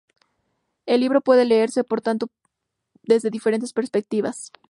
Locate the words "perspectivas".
3.71-4.51